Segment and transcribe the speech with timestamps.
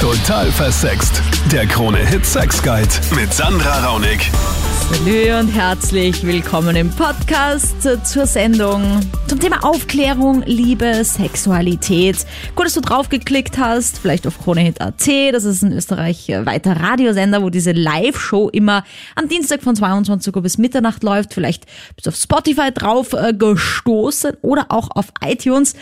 [0.00, 1.20] Total versext.
[1.50, 4.30] Der Krone-Hit Sex Guide mit Sandra Raunig.
[4.88, 12.24] Salü und herzlich willkommen im Podcast zur Sendung zum Thema Aufklärung, Liebe, Sexualität.
[12.54, 15.08] Gut, dass du draufgeklickt hast, vielleicht auf KroneHit.at.
[15.32, 18.84] Das ist in Österreich weiter Radiosender, wo diese Live-Show immer
[19.16, 21.34] am Dienstag von 22 Uhr bis Mitternacht läuft.
[21.34, 25.74] Vielleicht bist du auf Spotify drauf äh, gestoßen oder auch auf iTunes.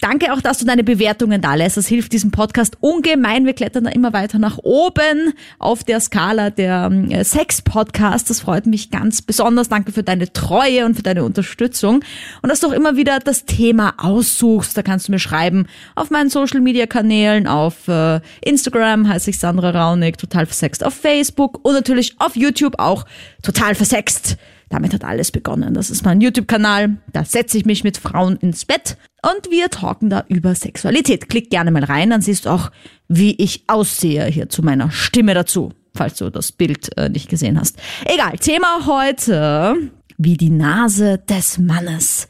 [0.00, 1.76] Danke auch, dass du deine Bewertungen da lässt.
[1.76, 3.46] Das hilft diesem Podcast ungemein.
[3.46, 8.28] Wir klettern da immer weiter nach oben auf der Skala der ähm, Sex-Podcasts.
[8.28, 9.68] Das freut mich ganz besonders.
[9.68, 12.04] Danke für deine Treue und für deine Unterstützung.
[12.42, 14.76] Und dass du auch immer wieder das Thema aussuchst.
[14.76, 17.48] Da kannst du mir schreiben auf meinen Social-Media-Kanälen.
[17.48, 20.84] Auf äh, Instagram heiße ich Sandra Raunig, total versext.
[20.84, 23.04] Auf Facebook und natürlich auf YouTube auch
[23.42, 24.36] total versext.
[24.68, 25.74] Damit hat alles begonnen.
[25.74, 26.98] Das ist mein YouTube-Kanal.
[27.12, 28.96] Da setze ich mich mit Frauen ins Bett
[29.30, 31.28] und wir talken da über Sexualität.
[31.28, 32.70] Klick gerne mal rein, dann siehst du auch,
[33.08, 37.58] wie ich aussehe hier zu meiner Stimme dazu, falls du das Bild äh, nicht gesehen
[37.58, 37.76] hast.
[38.04, 42.28] Egal, Thema heute, wie die Nase des Mannes.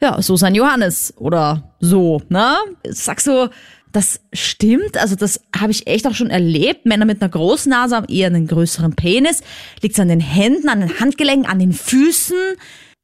[0.00, 2.54] Ja, so sein Johannes oder so, ne?
[2.84, 3.50] Sagst du,
[3.92, 6.86] das stimmt, also das habe ich echt auch schon erlebt.
[6.86, 9.40] Männer mit einer großen Nase haben eher einen größeren Penis.
[9.82, 12.36] Liegt es an den Händen, an den Handgelenken, an den Füßen?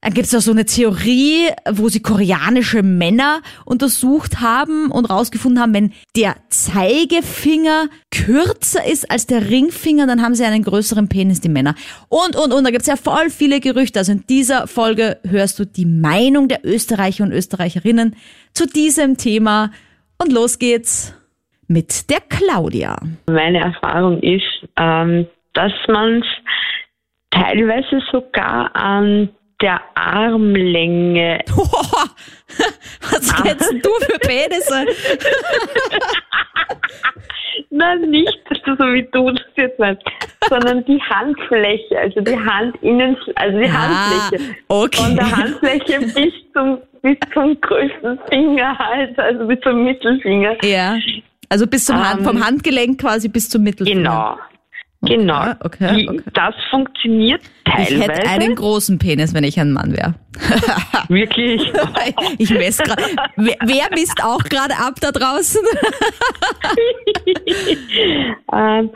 [0.05, 5.63] Dann gibt es auch so eine Theorie, wo sie koreanische Männer untersucht haben und rausgefunden
[5.63, 11.41] haben, wenn der Zeigefinger kürzer ist als der Ringfinger, dann haben sie einen größeren Penis,
[11.41, 11.75] die Männer.
[12.11, 13.99] Und, und, und, da gibt es ja voll viele Gerüchte.
[13.99, 18.15] Also in dieser Folge hörst du die Meinung der Österreicher und Österreicherinnen
[18.53, 19.71] zu diesem Thema.
[20.19, 21.19] Und los geht's
[21.67, 22.99] mit der Claudia.
[23.27, 26.23] Meine Erfahrung ist, ähm, dass man
[27.31, 29.31] teilweise sogar an
[29.65, 31.41] der Armlänge.
[33.11, 34.85] Was kennst du für Penisse?
[37.71, 40.03] Nein, nicht, dass du so wie du das jetzt meinst,
[40.49, 44.55] sondern die Handfläche, also die Handinnen, also die Ah, Handfläche.
[44.69, 45.03] okay.
[45.03, 50.57] Von der Handfläche bis zum, bis zum größten Finger halt, also bis zum Mittelfinger.
[50.65, 50.97] Ja.
[51.49, 53.99] Also bis zum Hand, Ähm, vom Handgelenk quasi bis zum Mittelfinger.
[54.01, 54.39] Genau.
[55.07, 55.53] Genau.
[55.61, 56.21] okay, okay.
[56.35, 58.03] Das funktioniert Ich teilweise.
[58.03, 60.15] hätte einen großen Penis, wenn ich ein Mann wäre.
[61.09, 61.63] Wirklich.
[62.39, 63.03] Ich messe gerade.
[63.37, 65.61] Wer, wer misst auch gerade ab da draußen?
[68.53, 68.91] ähm,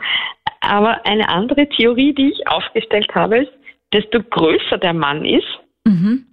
[0.61, 3.51] aber eine andere Theorie, die ich aufgestellt habe, ist,
[3.93, 5.47] desto größer der Mann ist,
[5.85, 6.25] Mhm.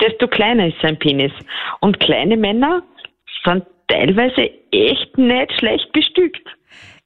[0.00, 1.32] desto kleiner ist sein Penis.
[1.80, 2.82] Und kleine Männer
[3.44, 6.46] sind teilweise echt nicht schlecht bestückt.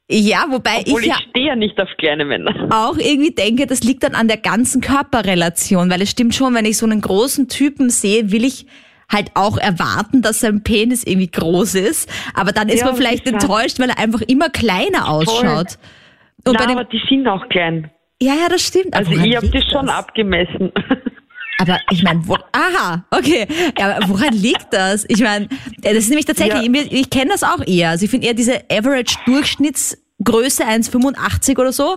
[0.08, 2.68] Ja, wobei Obwohl ich ich, ja stehe ja nicht auf kleine Männer.
[2.70, 6.64] auch irgendwie denke, das liegt dann an der ganzen Körperrelation, weil es stimmt schon, wenn
[6.64, 8.66] ich so einen großen Typen sehe, will ich
[9.10, 13.26] halt auch erwarten, dass sein Penis irgendwie groß ist, aber dann ist Ja, man vielleicht
[13.26, 15.78] enttäuscht, weil er einfach immer kleiner ausschaut.
[16.44, 17.90] Und Na, aber die sind auch klein.
[18.22, 18.94] ja, ja, das stimmt.
[18.94, 20.72] Also woran ich habe das schon abgemessen.
[21.58, 22.22] Aber ich meine,
[22.52, 23.46] aha, okay.
[23.78, 25.06] Ja, aber woran liegt das?
[25.08, 25.48] Ich meine,
[25.80, 26.82] das ist nämlich tatsächlich, Ja.
[26.82, 27.90] ich, ich kenne das auch eher.
[27.90, 31.96] Also ich finde eher diese Average-Durchschnittsgröße 1,85 oder so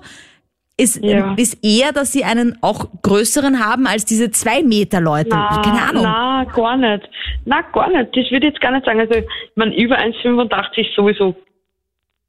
[0.77, 1.33] ist, Ja.
[1.35, 5.29] ist eher, dass sie einen auch größeren haben als diese zwei Meter Leute.
[5.31, 6.03] Keine Ahnung.
[6.03, 7.09] Na, gar nicht.
[7.43, 8.15] Na, gar nicht.
[8.15, 8.99] Das würde ich jetzt gar nicht sagen.
[9.01, 11.35] Also, ich meine, über 1,85 sowieso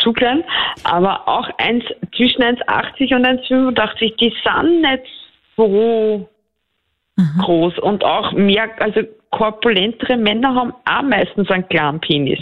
[0.01, 0.43] zu klein,
[0.83, 1.85] aber auch 1,
[2.17, 5.05] zwischen 1,80 und 1,85, die sind nicht
[5.57, 6.29] so
[7.39, 9.01] groß und auch mehr, also
[9.31, 12.41] korpulentere Männer haben auch meistens einen kleinen Penis.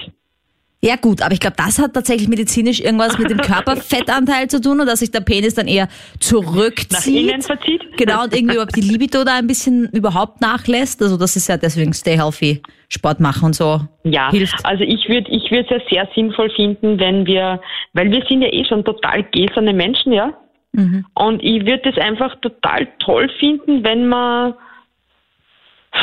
[0.80, 4.80] Ja gut, aber ich glaube, das hat tatsächlich medizinisch irgendwas mit dem Körperfettanteil zu tun
[4.80, 7.28] und dass sich der Penis dann eher Nach zurückzieht.
[7.28, 7.82] innen verzieht.
[7.96, 11.02] Genau, und irgendwie überhaupt die Libido da ein bisschen überhaupt nachlässt.
[11.02, 13.80] Also das ist ja deswegen Stay Healthy, Sport machen und so.
[14.04, 14.64] Ja, Hilft.
[14.64, 17.60] also ich würde ich würde es ja sehr sinnvoll finden, wenn wir,
[17.94, 20.32] weil wir sind ja eh schon total gläserne Menschen, ja.
[20.72, 21.04] Mhm.
[21.14, 24.54] Und ich würde es einfach total toll finden, wenn man,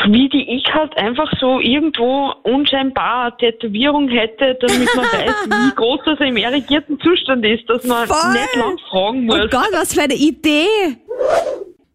[0.07, 5.75] wie die ich halt einfach so irgendwo unscheinbar eine Tätowierung hätte, damit man weiß, wie
[5.75, 8.31] groß das im erregierten Zustand ist, dass man Voll.
[8.33, 9.49] nicht lang fragen Oh muss.
[9.49, 10.65] Gott, was für eine Idee!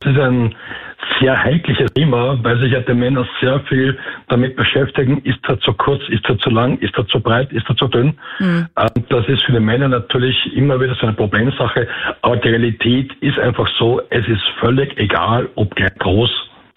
[0.00, 0.54] Das ist ein
[1.20, 3.98] sehr heikles Thema, weil sich ja die Männer sehr viel
[4.28, 7.68] damit beschäftigen, ist er zu kurz, ist er zu lang, ist er zu breit, ist
[7.68, 8.18] er zu dünn.
[8.40, 8.66] Ähm,
[9.10, 11.86] Das ist für die Männer natürlich immer wieder so eine Problemsache,
[12.22, 16.30] aber die Realität ist einfach so, es ist völlig egal, ob gleich groß,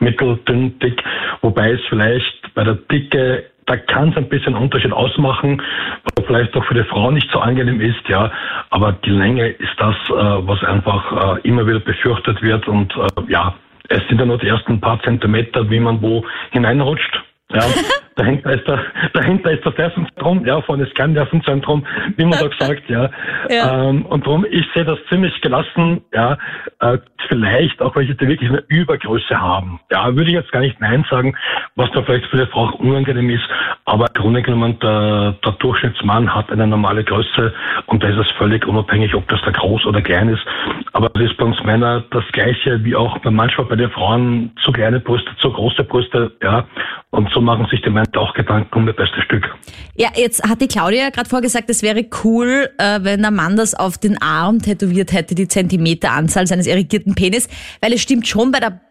[0.03, 1.03] mittel, dünn, dick,
[1.41, 5.61] wobei es vielleicht bei der Dicke da kann es ein bisschen Unterschied ausmachen,
[6.15, 8.31] was vielleicht auch für die Frau nicht so angenehm ist, ja.
[8.69, 13.31] Aber die Länge ist das, äh, was einfach äh, immer wieder befürchtet wird und äh,
[13.31, 13.55] ja,
[13.89, 17.21] es sind ja nur die ersten paar Zentimeter, wie man wo hineinrutscht.
[17.53, 17.61] Ja,
[18.15, 18.79] dahinter ist der,
[19.13, 21.85] dahinter ist das Nervenzentrum, ja, vorne ist kein Nervenzentrum,
[22.17, 23.09] wie man da sagt, ja.
[23.49, 23.89] Ja.
[23.89, 26.37] Ähm, und darum, ich sehe das ziemlich gelassen, ja,
[26.79, 26.97] äh,
[27.27, 29.79] vielleicht auch welche, die wirklich eine Übergröße haben.
[29.91, 31.35] Ja, würde ich jetzt gar nicht Nein sagen,
[31.75, 33.43] was da vielleicht für die Frau auch unangenehm ist,
[33.85, 37.53] aber im Grunde genommen, der, der Durchschnittsmann hat eine normale Größe
[37.87, 40.43] und da ist es völlig unabhängig, ob das da groß oder klein ist.
[40.93, 44.71] Aber das ist bei uns Männer das Gleiche, wie auch manchmal bei den Frauen zu
[44.71, 46.65] kleine Brüste, zu große Brüste, ja.
[47.13, 49.43] Und so machen sich die Männer auch Gedanken um das beste Stück.
[49.95, 53.75] Ja, jetzt hat die Claudia gerade vorgesagt, es wäre cool, äh, wenn der Mann das
[53.75, 57.47] auf den Arm tätowiert hätte, die Zentimeteranzahl seines erigierten Penis,
[57.81, 58.81] weil es stimmt schon bei der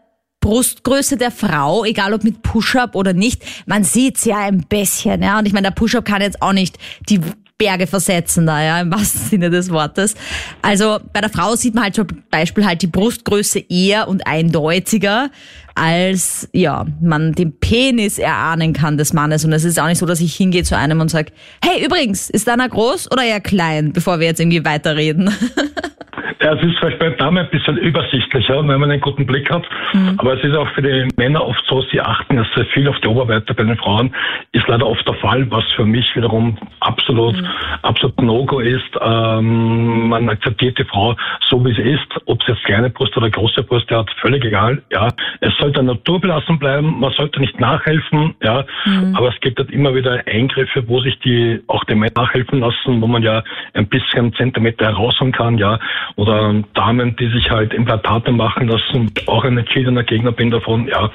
[0.41, 5.41] Brustgröße der Frau, egal ob mit Push-Up oder nicht, man sieht's ja ein bisschen, ja.
[5.41, 6.79] Und ich meine, der Push-Up kann jetzt auch nicht
[7.09, 7.21] die
[7.59, 10.15] Berge versetzen da, ja, im wahrsten Sinne des Wortes.
[10.63, 15.31] Also bei der Frau sieht man halt zum Beispiel halt die Brustgröße eher und eindeutiger,
[15.75, 19.45] als ja, man den Penis erahnen kann des Mannes.
[19.45, 21.33] Und es ist auch nicht so, dass ich hingehe zu einem und sage,
[21.65, 25.31] hey, übrigens, ist deiner groß oder eher klein, bevor wir jetzt irgendwie weiterreden.
[26.43, 29.65] Ja, es ist vielleicht bei Damen ein bisschen übersichtlicher, wenn man einen guten Blick hat.
[30.17, 32.99] Aber es ist auch für die Männer oft so, sie achten ja sehr viel auf
[32.99, 33.55] die Oberweite.
[33.55, 34.13] Bei den Frauen
[34.51, 37.37] ist leider oft der Fall, was für mich wiederum absolut,
[37.83, 38.91] absolut No-Go ist.
[39.01, 41.15] Ähm, man akzeptiert die Frau
[41.49, 42.09] so, wie sie ist.
[42.27, 44.83] Ob sie jetzt kleine Brust oder große Brüste hat, völlig egal.
[44.91, 45.09] Ja,
[45.41, 46.99] es sollte naturbelassen bleiben.
[46.99, 48.35] Man sollte nicht nachhelfen.
[48.43, 48.64] Ja,
[49.14, 53.06] aber es gibt halt immer wieder Eingriffe, wo sich die, auch Männer nachhelfen lassen, wo
[53.06, 53.43] man ja
[53.75, 55.59] ein bisschen Zentimeter herausholen kann.
[55.59, 55.79] Ja,
[56.17, 61.11] oder Damen, die sich halt Implantate machen lassen, auch ein entschiedener Gegner bin davon, ja.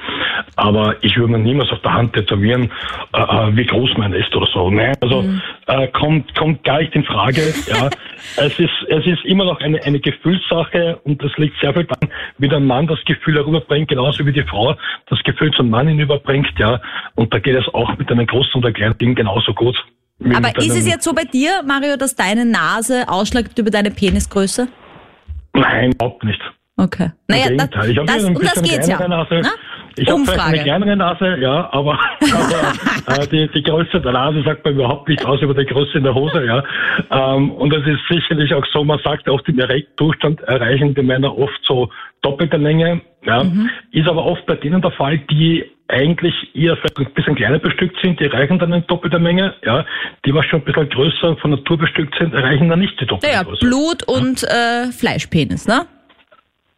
[0.56, 2.70] Aber ich würde mir niemals auf der Hand tätowieren,
[3.12, 4.70] äh, äh, wie groß man ist oder so.
[4.70, 5.24] Nein, also
[5.66, 7.42] äh, kommt, kommt gar nicht in Frage.
[7.66, 7.90] Ja.
[8.36, 12.08] es ist, es ist immer noch eine, eine Gefühlssache und das liegt sehr viel daran,
[12.38, 14.74] wie der Mann das Gefühl herüberbringt, genauso wie die Frau
[15.08, 16.80] das Gefühl zum Mann hinüberbringt, ja.
[17.14, 19.76] Und da geht es auch mit einem großen oder kleinen Ding genauso gut.
[20.34, 24.68] Aber ist es jetzt so bei dir, Mario, dass deine Nase ausschlägt über deine Penisgröße?
[25.54, 26.40] Nein, überhaupt nicht.
[26.78, 27.06] Okay.
[27.06, 27.90] Im Naja, das, Gegenteil.
[27.90, 29.08] ich habe um das geht's ja.
[29.08, 29.40] Nase.
[29.42, 29.50] Na?
[29.96, 31.98] Ich habe vielleicht eine kleinere Nase, ja, aber,
[33.06, 35.98] aber äh, die, die Größe der Nase sagt man überhaupt nicht aus über die Größe
[35.98, 36.62] in der Hose, ja.
[37.10, 41.36] Ähm, und es ist sicherlich auch so, man sagt auch, im Erregtzustand erreichen die Männer
[41.36, 41.90] oft so
[42.22, 43.42] doppelte Länge, ja.
[43.42, 43.68] Mhm.
[43.90, 47.96] Ist aber oft bei denen der Fall, die eigentlich eher vielleicht ein bisschen kleiner bestückt
[48.00, 49.84] sind, die erreichen dann eine doppelte Menge, ja.
[50.24, 53.34] Die, was schon ein bisschen größer von Natur bestückt sind, erreichen dann nicht die doppelte
[53.34, 53.66] Naja, Größe.
[53.66, 55.86] Blut und äh, Fleischpenis, ne?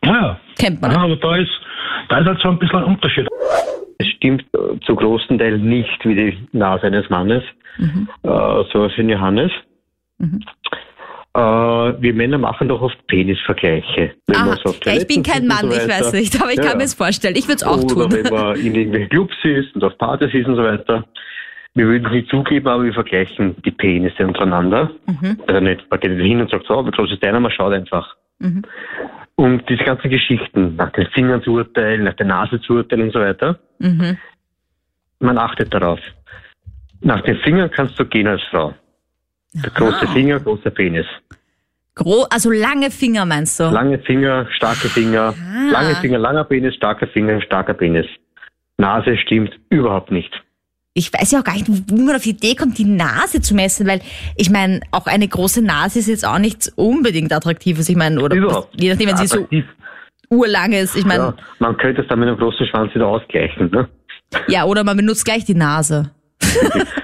[0.05, 0.91] Ja, Kennt man.
[0.93, 1.51] ja, aber da ist,
[2.09, 3.27] da ist halt so ein bisschen ein Unterschied.
[3.99, 7.43] Es stimmt äh, zu großen Teil nicht wie die Nase eines Mannes,
[7.79, 8.09] Mhm.
[8.23, 8.29] äh,
[8.73, 9.53] so wie in Johannes.
[11.33, 14.15] Äh, wir Männer machen doch oft Penisvergleiche.
[14.27, 16.51] Wenn Aha, man so auf ja, ich bin kein Mann, so ich weiß nicht, aber
[16.51, 16.65] ich Ja.
[16.65, 17.37] kann mir es vorstellen.
[17.37, 18.13] Ich würde es auch Oder tun.
[18.13, 21.05] wenn man in irgendwelchen Clubs ist und auf Partys ist und so weiter.
[21.75, 24.91] Wir würden es nicht zugeben, aber wir vergleichen die Penisse untereinander.
[25.07, 25.39] Mhm.
[25.47, 27.39] Also nicht, man geht nicht hin und sagt, so, wie groß ist deiner?
[27.39, 28.17] Man schaut einfach.
[28.41, 28.63] Mhm.
[29.37, 33.13] Und diese ganzen Geschichten, nach den Fingern zu urteilen, nach der Nase zu urteilen und
[33.13, 34.19] so weiter, Mhm.
[35.21, 36.01] man achtet darauf.
[37.01, 38.75] Nach den Fingern kannst du gehen als Frau.
[39.55, 40.13] Der große Aha.
[40.13, 41.07] Finger, großer Penis.
[41.95, 43.65] Gro also lange Finger meinst du?
[43.65, 45.35] Lange Finger, starke Finger.
[45.37, 45.71] Ah.
[45.73, 48.07] Lange Finger, langer Penis, starker Finger, starker Penis.
[48.79, 50.33] Nase stimmt überhaupt nicht.
[50.95, 53.55] Ich weiß ja auch gar nicht, wie man auf die Idee kommt, die Nase zu
[53.55, 54.01] messen, weil
[54.37, 57.89] ich meine, auch eine große Nase ist jetzt auch nichts unbedingt Attraktives.
[57.89, 58.81] Ich meine, oder Überhaupt.
[58.81, 59.47] je nachdem, wenn sie so
[60.31, 60.97] urlang ist.
[60.97, 63.71] Ich meine, Ja, man könnte es dann mit einem großen Schwanz wieder ausgleichen.
[63.71, 63.89] Ne?
[64.49, 64.65] ja.
[64.65, 66.11] oder man benutzt gleich die Nase.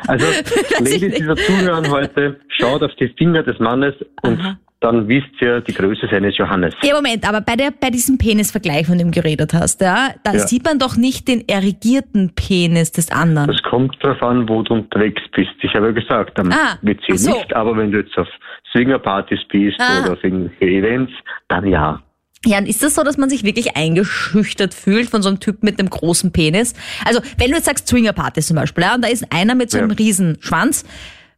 [0.08, 0.26] Also,
[0.78, 4.40] Ladies, die da zuhören heute, schaut auf die Finger des Mannes und
[4.80, 6.74] dann wisst ihr die Größe seines Johannes.
[6.82, 10.34] Ja, Moment, aber bei, der, bei diesem Penisvergleich, von dem du geredet hast, ja, da
[10.34, 10.38] Ja.
[10.46, 13.48] sieht man doch nicht den erigierten Penis des anderen.
[13.48, 15.50] Das kommt darauf an, wo du unterwegs bist.
[15.62, 17.30] Ich habe ja gesagt, am Ah, WC so.
[17.32, 18.28] nicht, aber wenn du jetzt auf
[18.72, 20.02] Swingerpartys bist Ah.
[20.04, 21.12] oder auf irgendwelche Events,
[21.48, 22.02] dann ja.
[22.44, 25.62] Ja, und ist das so, dass man sich wirklich eingeschüchtert fühlt von so einem Typ
[25.64, 26.74] mit einem großen Penis?
[27.04, 29.78] Also, wenn du jetzt sagst Swingerparty zum Beispiel, ja, und da ist einer mit so
[29.78, 29.96] einem Ja.
[29.96, 30.84] riesen Schwanz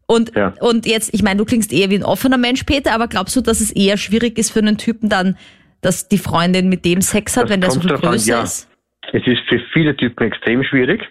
[0.08, 0.54] und, Ja.
[0.60, 3.40] und jetzt, ich meine, du klingst eher wie ein offener Mensch, Peter, aber glaubst du,
[3.40, 5.36] dass es eher schwierig ist für einen Typen dann,
[5.82, 8.36] dass die Freundin mit dem Sex hat, Das wenn der so viel drauf an, größer
[8.36, 8.42] ja.
[8.42, 8.68] ist?
[9.12, 11.02] Es ist für viele Typen extrem schwierig,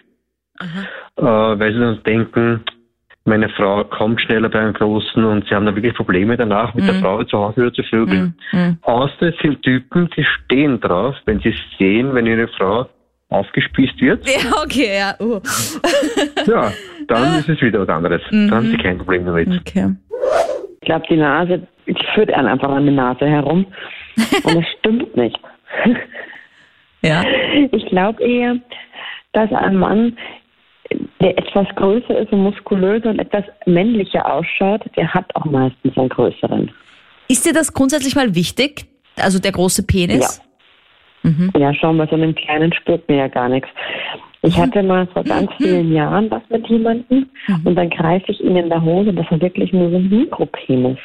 [0.60, 2.64] äh, weil sie dann denken,
[3.24, 6.86] meine Frau kommt schneller bei einem Großen und sie haben dann wirklich Probleme danach mit
[6.86, 8.34] der Frau zu Hause wieder zu vögeln.
[8.52, 8.78] Mhm.
[8.82, 12.88] Außer es sind Typen, die stehen drauf, wenn sie sehen, wenn ihre Frau
[13.30, 15.14] aufgespießt wird, Ja, okay, ja.
[15.20, 15.40] Uh.
[16.46, 16.72] ja,
[17.08, 18.22] dann ist es wieder was anderes.
[18.30, 19.48] Dann haben sie kein Problem damit.
[19.60, 19.94] Okay.
[20.80, 23.66] Ich glaube, die Nase, die führt einen einfach an der Nase herum.
[24.44, 25.38] Und das stimmt nicht.
[27.00, 27.22] Ja.
[27.70, 28.56] Ich glaube eher,
[29.32, 30.16] dass ein Mann
[31.20, 36.08] der etwas größer ist und muskulöser und etwas männlicher ausschaut, der hat auch meistens einen
[36.08, 36.70] größeren.
[37.28, 38.86] Ist dir das grundsätzlich mal wichtig?
[39.16, 40.38] Also der große Penis?
[40.38, 40.44] Ja.
[41.22, 41.50] Mhm.
[41.58, 43.68] Ja, schau mal, so einem kleinen spürt mir ja gar nichts.
[44.42, 44.62] Ich mhm.
[44.62, 45.64] hatte mal vor ganz mhm.
[45.64, 47.66] vielen Jahren was mit jemandem mhm.
[47.66, 50.98] und dann greife ich ihn in der Hose, das war wirklich nur so ein Mikropenis.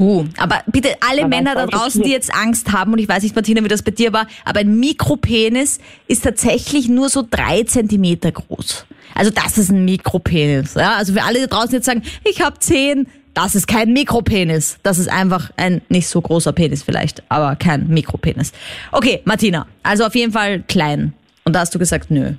[0.00, 3.22] Uh, aber bitte alle aber Männer da draußen, die jetzt Angst haben, und ich weiß
[3.22, 7.62] nicht, Martina, wie das bei dir war, aber ein Mikropenis ist tatsächlich nur so drei
[7.62, 8.86] Zentimeter groß.
[9.14, 10.74] Also das ist ein Mikropenis.
[10.74, 10.96] Ja?
[10.96, 14.78] Also für alle da draußen jetzt sagen, ich habe zehn, das ist kein Mikropenis.
[14.82, 18.52] Das ist einfach ein nicht so großer Penis vielleicht, aber kein Mikropenis.
[18.92, 21.14] Okay, Martina, also auf jeden Fall klein.
[21.44, 22.32] Und da hast du gesagt, nö.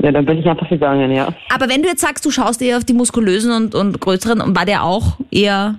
[0.00, 1.28] Ja, dann bin ich einfach gegangen, ja.
[1.52, 4.64] Aber wenn du jetzt sagst, du schaust eher auf die muskulösen und, und größeren, war
[4.64, 5.74] der auch eher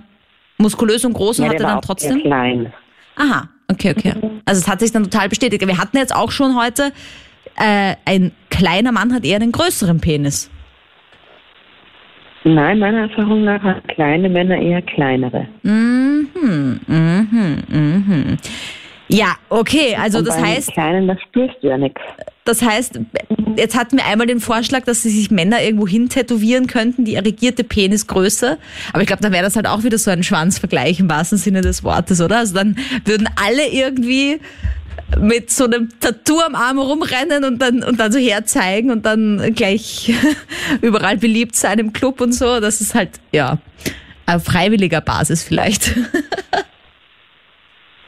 [0.58, 2.20] muskulös und groß und ja, hatte dann trotzdem?
[2.20, 2.72] klein.
[3.16, 4.14] Aha, okay, okay.
[4.44, 5.66] Also es hat sich dann total bestätigt.
[5.66, 6.92] Wir hatten jetzt auch schon heute,
[7.56, 10.50] äh, ein kleiner Mann hat eher einen größeren Penis.
[12.44, 15.46] Nein, meiner Erfahrung nach haben kleine Männer eher kleinere.
[15.62, 16.28] Mhm,
[16.86, 18.36] mhm, mhm.
[19.08, 20.72] Ja, okay, also und das heißt.
[20.72, 22.00] Kleinen, das spürst du ja nichts.
[22.44, 22.98] Das heißt,
[23.56, 27.16] jetzt hatten wir einmal den Vorschlag, dass sie sich Männer irgendwo hin tätowieren könnten, die
[27.16, 28.56] erregierte Penisgröße.
[28.92, 31.60] Aber ich glaube, dann wäre das halt auch wieder so ein Schwanzvergleich im wahrsten Sinne
[31.60, 32.38] des Wortes, oder?
[32.38, 34.40] Also dann würden alle irgendwie
[35.18, 39.54] mit so einem Tattoo am Arm rumrennen und dann, und dann so herzeigen und dann
[39.54, 40.12] gleich
[40.80, 42.60] überall beliebt sein im Club und so.
[42.60, 43.58] Das ist halt, ja,
[44.26, 45.94] auf freiwilliger Basis vielleicht.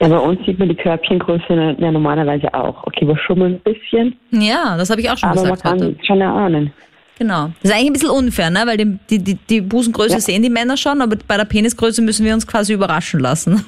[0.03, 2.85] Ja, bei uns sieht man die Körbchengröße ja normalerweise auch.
[2.89, 4.17] Okay, wir schummeln ein bisschen.
[4.33, 5.65] Ja, das habe ich auch schon aber gesagt.
[5.65, 6.05] Aber man kann heute.
[6.05, 6.73] schon erahnen.
[7.19, 7.51] Genau.
[7.63, 8.63] Das ist eigentlich ein bisschen unfair, ne?
[8.67, 10.21] weil die, die, die, die Busengröße ja.
[10.21, 13.65] sehen die Männer schon, aber bei der Penisgröße müssen wir uns quasi überraschen lassen.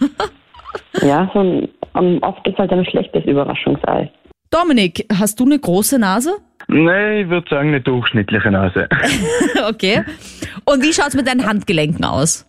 [1.03, 4.11] ja, so ein, um, oft ist halt ein schlechtes Überraschungsei.
[4.51, 6.37] Dominik, hast du eine große Nase?
[6.69, 8.89] Nein, ich würde sagen eine durchschnittliche Nase.
[9.69, 10.03] okay.
[10.65, 12.47] Und wie schaut es mit deinen Handgelenken aus?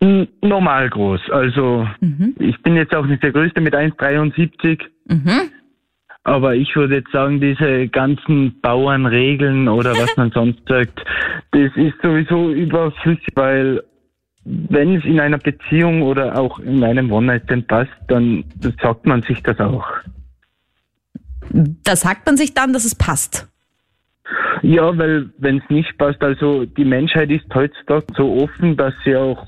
[0.00, 1.20] Normal groß.
[1.30, 2.34] Also mhm.
[2.38, 4.80] ich bin jetzt auch nicht der Größte mit 1,73.
[5.06, 5.50] Mhm.
[6.24, 11.02] Aber ich würde jetzt sagen, diese ganzen Bauernregeln oder was man sonst sagt,
[11.52, 13.82] das ist sowieso überflüssig, weil
[14.48, 18.44] wenn es in einer Beziehung oder auch in einem One-Night-Stand passt, dann
[18.82, 19.86] sagt man sich das auch.
[21.50, 23.46] Da sagt man sich dann, dass es passt.
[24.62, 29.16] Ja, weil wenn es nicht passt, also die Menschheit ist heutzutage so offen, dass sie
[29.16, 29.46] auch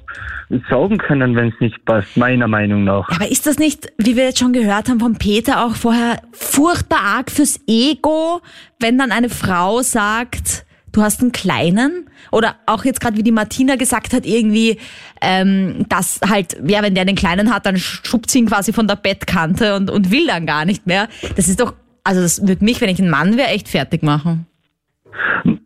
[0.69, 3.09] sagen können, wenn es nicht passt, meiner Meinung nach.
[3.09, 7.01] Aber ist das nicht, wie wir jetzt schon gehört haben von Peter auch vorher, furchtbar
[7.01, 8.41] arg fürs Ego,
[8.79, 12.10] wenn dann eine Frau sagt, du hast einen kleinen?
[12.31, 14.79] Oder auch jetzt gerade, wie die Martina gesagt hat, irgendwie,
[15.21, 18.87] ähm, dass halt, ja, wenn der einen kleinen hat, dann schubt sie ihn quasi von
[18.87, 21.09] der Bettkante und, und will dann gar nicht mehr.
[21.37, 21.75] Das ist doch,
[22.05, 24.47] also das würde mich, wenn ich ein Mann wäre, echt fertig machen.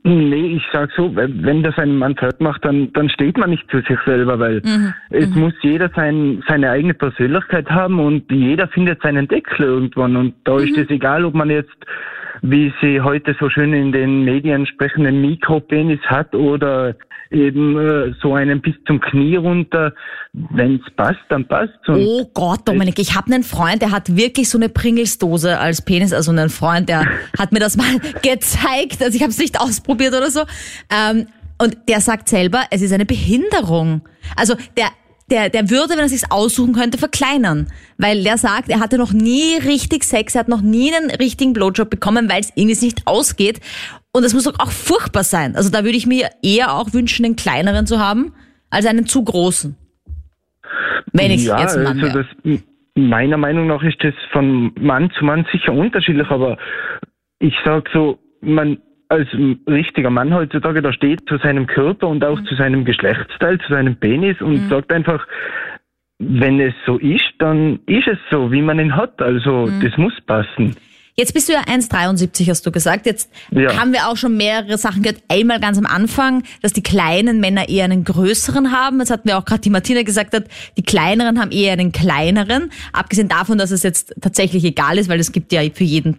[0.06, 3.68] Nee, ich sag so, wenn das ein Mann fertig macht, dann, dann steht man nicht
[3.70, 4.92] zu sich selber, weil mhm.
[5.10, 5.40] es mhm.
[5.40, 10.54] muss jeder sein, seine eigene Persönlichkeit haben und jeder findet seinen Deckel irgendwann und da
[10.54, 10.64] mhm.
[10.64, 11.74] ist es egal, ob man jetzt
[12.46, 16.94] wie sie heute so schön in den Medien sprechen, einen Mikropenis hat oder
[17.30, 19.94] eben äh, so einen bis zum Knie runter.
[20.34, 24.50] Wenn es passt, dann passt Oh Gott, Dominik, ich habe einen Freund, der hat wirklich
[24.50, 27.06] so eine Pringelsdose als Penis, also einen Freund, der
[27.38, 30.42] hat mir das mal gezeigt, also ich habe es nicht ausprobiert oder so.
[30.90, 34.02] Ähm, und der sagt selber, es ist eine Behinderung.
[34.36, 34.88] Also der
[35.30, 37.68] der, der würde, wenn er sich aussuchen könnte, verkleinern.
[37.98, 41.52] Weil der sagt, er hatte noch nie richtig Sex, er hat noch nie einen richtigen
[41.52, 43.60] Blowjob bekommen, weil es irgendwie nicht ausgeht.
[44.12, 45.56] Und das muss doch auch furchtbar sein.
[45.56, 48.34] Also da würde ich mir eher auch wünschen, einen kleineren zu haben,
[48.70, 49.76] als einen zu großen.
[51.12, 52.60] Wenn ich ja, jetzt ein Mann also das,
[52.96, 56.58] Meiner Meinung nach ist das von Mann zu Mann sicher unterschiedlich, aber
[57.40, 58.78] ich sag so, man
[59.14, 59.28] als
[59.68, 62.46] richtiger Mann heutzutage da steht zu seinem Körper und auch mhm.
[62.46, 64.68] zu seinem Geschlechtsteil, zu seinem Penis und mhm.
[64.68, 65.26] sagt einfach,
[66.18, 69.20] wenn es so ist, dann ist es so, wie man ihn hat.
[69.20, 69.80] Also mhm.
[69.82, 70.76] das muss passen.
[71.16, 73.06] Jetzt bist du ja 1,73, hast du gesagt.
[73.06, 73.80] Jetzt ja.
[73.80, 75.22] haben wir auch schon mehrere Sachen gehört.
[75.28, 78.98] Einmal ganz am Anfang, dass die kleinen Männer eher einen größeren haben.
[78.98, 82.72] Jetzt hatten wir auch gerade die Martina gesagt hat, die kleineren haben eher einen kleineren.
[82.92, 86.18] Abgesehen davon, dass es jetzt tatsächlich egal ist, weil es gibt ja für jeden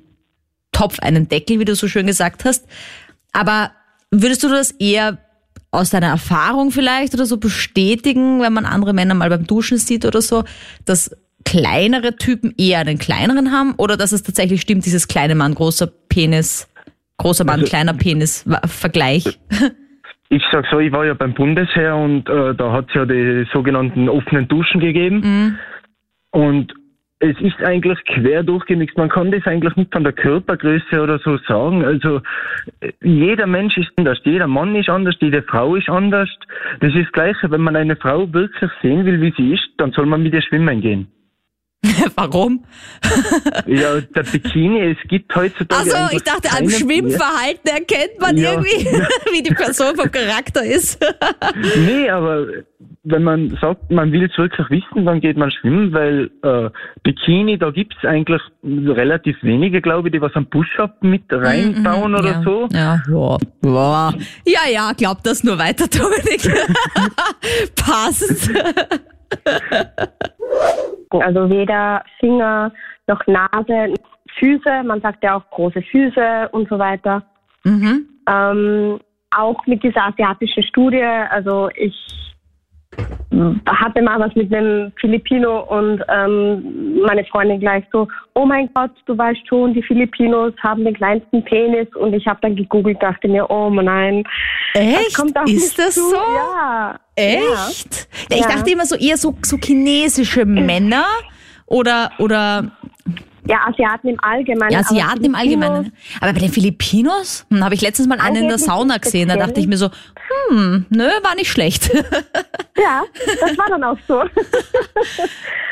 [0.76, 2.68] Topf einen Deckel, wie du so schön gesagt hast.
[3.32, 3.72] Aber
[4.12, 5.18] würdest du das eher
[5.72, 10.06] aus deiner Erfahrung vielleicht oder so bestätigen, wenn man andere Männer mal beim Duschen sieht
[10.06, 10.44] oder so,
[10.86, 11.16] dass
[11.46, 15.88] kleinere Typen eher einen kleineren haben oder dass es tatsächlich stimmt, dieses kleine Mann, großer
[16.10, 16.68] Penis,
[17.18, 19.40] großer Mann, also, kleiner Penis Vergleich?
[20.30, 23.46] Ich sag so, ich war ja beim Bundesheer und äh, da hat es ja die
[23.54, 25.20] sogenannten offenen Duschen gegeben.
[25.20, 25.58] Mhm.
[26.32, 26.74] Und
[27.20, 28.98] es ist eigentlich quer durchgemixt.
[28.98, 31.84] Man kann das eigentlich nicht von der Körpergröße oder so sagen.
[31.86, 32.22] Also
[33.02, 36.30] jeder Mensch ist anders, jeder Mann ist anders, jede Frau ist anders.
[36.82, 37.50] Das ist das Gleiche.
[37.50, 40.42] Wenn man eine Frau wirklich sehen will, wie sie ist, dann soll man mit ihr
[40.42, 41.08] schwimmen gehen.
[42.16, 42.64] Warum?
[43.66, 45.82] Ja, der Bikini, es gibt heutzutage.
[45.96, 48.54] Also ich dachte, am Schwimmverhalten erkennt man Ja.
[48.54, 48.86] irgendwie,
[49.32, 51.04] wie die Person vom Charakter ist.
[51.78, 52.48] Nee, aber
[53.04, 56.70] wenn man sagt, man will es wirklich wissen, dann geht man schwimmen, weil äh,
[57.04, 62.32] Bikini, da gibt's eigentlich relativ wenige, glaube ich, die was am Push-Up mit reinbauen oder
[62.32, 62.44] ja.
[62.44, 62.68] so.
[62.72, 63.38] Ja, ja.
[63.64, 64.14] Ja,
[64.46, 66.52] ja, ja, glaub das nur weiter, Dominik.
[67.76, 68.52] Passt.
[71.12, 72.72] Also weder Finger
[73.08, 73.94] noch Nase,
[74.38, 77.24] Füße, man sagt ja auch große Füße und so weiter.
[77.64, 78.10] Mhm.
[78.28, 79.00] Ähm,
[79.32, 81.96] auch mit dieser asiatischen Studie, also ich
[83.66, 88.92] hatte mal was mit einem Filipino und ähm, meine Freundin gleich so, oh mein Gott,
[89.06, 93.28] du weißt schon, die Filipinos haben den kleinsten Penis und ich habe dann gegoogelt, dachte
[93.28, 94.24] mir, oh nein,
[94.74, 95.20] das Echt?
[95.20, 96.10] auch Ist das zu.
[96.10, 96.16] so?
[96.16, 97.00] Ja.
[97.16, 98.08] Echt?
[98.30, 98.38] Ja.
[98.38, 101.06] Ich dachte immer so eher so, so chinesische Männer
[101.66, 102.72] oder, oder
[103.48, 104.72] Ja, Asiaten im Allgemeinen.
[104.72, 105.94] ja, Asiaten im Allgemeinen.
[106.20, 109.30] Aber bei den Filipinos hm, habe ich letztens mal einen in der Sauna gesehen.
[109.30, 109.90] Da dachte ich mir so,
[110.50, 111.92] hm, nö, war nicht schlecht.
[112.78, 113.04] Ja,
[113.40, 114.22] das war dann auch so.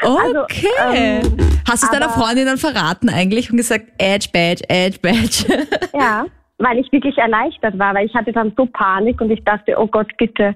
[0.02, 0.68] Okay.
[0.94, 1.38] ähm,
[1.70, 5.68] Hast du es deiner Freundin dann verraten eigentlich und gesagt, Edge Badge, Edge Badge?
[5.94, 6.26] ja,
[6.60, 9.88] weil ich wirklich erleichtert war, weil ich hatte dann so Panik und ich dachte, oh
[9.88, 10.56] Gott, bitte,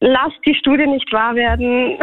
[0.00, 1.98] lass die Studie nicht wahr werden.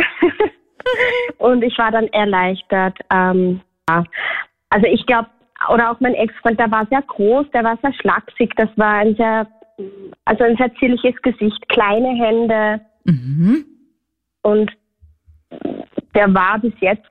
[1.38, 2.98] und ich war dann erleichtert.
[3.12, 3.62] Ähm.
[3.88, 5.30] Also ich glaube,
[5.70, 9.16] oder auch mein Ex-Freund, der war sehr groß, der war sehr schlaksig, das war ein
[9.16, 9.48] sehr,
[10.26, 13.66] also ein sehr zierliches Gesicht, kleine Hände mhm.
[14.44, 14.72] und
[16.14, 17.10] der war bis jetzt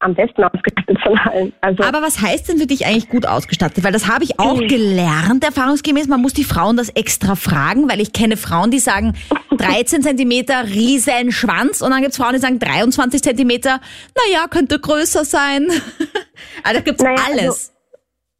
[0.00, 1.52] am besten ausgestattet von allen.
[1.60, 3.82] Also Aber was heißt denn für dich eigentlich gut ausgestattet?
[3.82, 4.68] Weil das habe ich auch Mhm.
[4.68, 6.06] gelernt, erfahrungsgemäß.
[6.06, 9.14] Man muss die Frauen das extra fragen, weil ich kenne Frauen, die sagen
[9.56, 13.80] 13 Zentimeter riesen Schwanz und dann gibt es Frauen, die sagen 23 Zentimeter,
[14.16, 15.66] naja, könnte größer sein.
[16.62, 17.74] also da gibt's Naja, also- alles.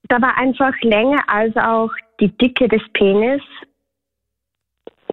[0.09, 1.91] da war einfach Länge als auch
[2.21, 3.43] die Dicke des Penis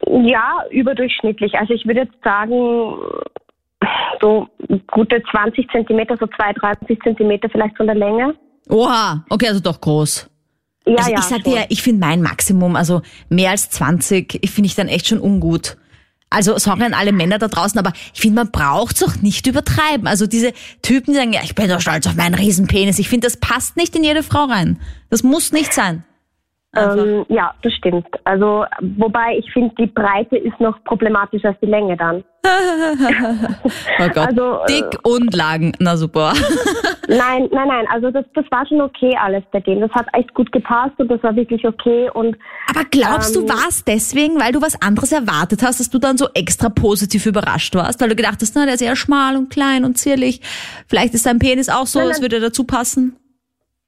[0.07, 1.55] ja überdurchschnittlich.
[1.55, 2.95] Also ich würde jetzt sagen,
[4.21, 4.47] so
[4.91, 8.35] gute 20 Zentimeter, so 2, 30 Zentimeter vielleicht von der Länge.
[8.69, 10.29] Oha, okay, also doch groß.
[10.87, 11.17] Ja, also ja.
[11.19, 11.53] ich sag schon.
[11.53, 15.19] dir, ich finde mein Maximum, also mehr als 20, ich finde ich dann echt schon
[15.19, 15.77] ungut.
[16.29, 20.07] Also sorry an alle Männer da draußen, aber ich finde, man braucht's auch nicht übertreiben.
[20.07, 22.99] Also diese Typen, die sagen, ja, ich bin so stolz auf meinen Riesenpenis.
[22.99, 24.79] Ich finde, das passt nicht in jede Frau rein.
[25.09, 26.03] Das muss nicht sein.
[26.75, 28.07] Ähm, ja, das stimmt.
[28.23, 28.65] Also,
[28.97, 32.23] wobei ich finde, die Breite ist noch problematischer als die Länge dann.
[33.97, 34.27] Oh Gott.
[34.27, 35.73] Also, äh, Dick und lang.
[35.79, 36.33] Na super.
[37.07, 37.85] Nein, nein, nein.
[37.91, 39.79] Also das, das war schon okay alles bei dem.
[39.79, 42.09] Das hat echt gut gepasst und das war wirklich okay.
[42.13, 42.35] Und
[42.69, 46.17] Aber glaubst du, Ähm, war's deswegen, weil du was anderes erwartet hast, dass du dann
[46.17, 48.01] so extra positiv überrascht warst?
[48.01, 50.41] Weil du gedacht hast, na, der ist eher schmal und klein und zierlich.
[50.87, 53.15] Vielleicht ist dein Penis auch so, Nein, es würde dazu passen.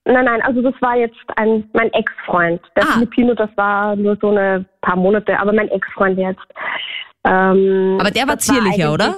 [0.10, 2.62] Nein, nein, also das war jetzt ein, mein Ex-Freund.
[2.76, 2.93] Der Ah.
[2.93, 6.39] Filipino, das war nur so eine paar Monate, aber mein Ex-Freund jetzt.
[7.26, 9.17] Ähm, Aber der war zierlicher, eigentlich- oder?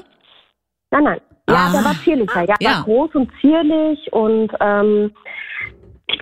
[0.91, 1.21] Nein, nein.
[1.49, 1.71] Ja, Ah.
[1.71, 2.43] der war zierlicher.
[2.47, 2.69] Ja, Ja.
[2.77, 5.11] war groß und zierlich und ähm,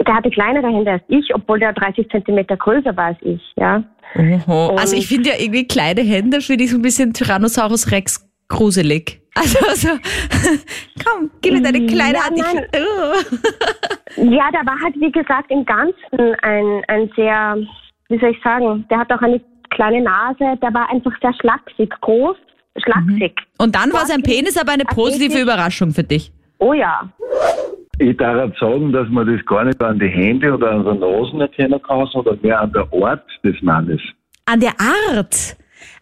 [0.05, 3.83] der hatte kleinere Hände als ich, obwohl der 30 Zentimeter größer war als ich, ja.
[4.15, 4.75] Oho.
[4.75, 9.21] Also ich finde ja irgendwie kleine Hände, finde ich so ein bisschen Tyrannosaurus Rex gruselig.
[9.37, 9.89] Also, also
[11.03, 12.67] komm, gib mir deine kleine Ja, Hand.
[12.75, 13.39] Ugh.
[14.17, 17.55] Ja, der war halt, wie gesagt, im Ganzen ein, ein sehr,
[18.09, 21.91] wie soll ich sagen, der hat auch eine kleine Nase, der war einfach sehr schlaksig,
[22.01, 22.35] groß,
[22.83, 23.35] schlaksig.
[23.59, 25.39] Und dann war sein Penis aber eine positive.
[25.39, 26.31] Überraschung für dich.
[26.57, 27.07] Oh ja.
[27.99, 31.37] Ich darf sagen, dass man das gar nicht an die Hände oder an der Nase
[31.39, 34.01] erkennen kann, sondern mehr an der Art des Mannes.
[34.45, 35.57] An der Art.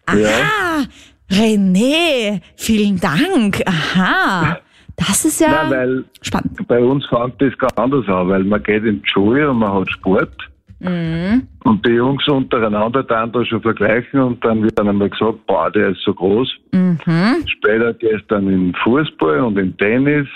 [0.06, 0.84] Aha.
[1.30, 3.62] René, vielen Dank.
[3.66, 4.58] Aha.
[4.96, 6.66] Das ist ja Nein, weil spannend.
[6.66, 9.72] bei uns fängt das ganz anders an, weil man geht in die Schule und man
[9.72, 10.32] hat Sport.
[10.80, 11.46] Mhm.
[11.64, 15.70] Und die Jungs untereinander dann da schon vergleichen und dann wird dann einmal gesagt, boah,
[15.70, 16.54] der ist so groß.
[16.72, 16.98] Mhm.
[17.46, 20.28] Später gehst du dann in Fußball und in Tennis.